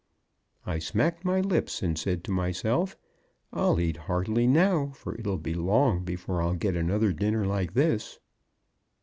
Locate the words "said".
1.95-2.23